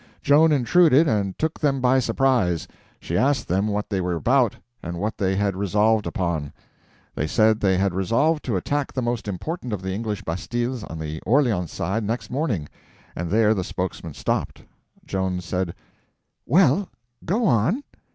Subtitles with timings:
[0.23, 2.67] Joan intruded and took them by surprise.
[2.99, 6.51] She asked them what they were about and what they had resolved upon.
[7.13, 10.97] They said they had resolved to attack the most important of the English bastilles on
[10.97, 14.63] the Orleans side next morning—and there the spokesman stopped.
[15.05, 15.75] Joan said:
[16.47, 16.89] "Well,
[17.23, 17.83] go on."